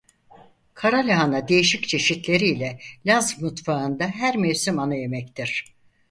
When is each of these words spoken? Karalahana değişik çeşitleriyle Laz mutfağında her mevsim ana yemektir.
Karalahana 0.73 1.47
değişik 1.47 1.87
çeşitleriyle 1.87 2.79
Laz 3.05 3.41
mutfağında 3.41 4.07
her 4.07 4.37
mevsim 4.37 4.79
ana 4.79 4.95
yemektir. 4.95 5.65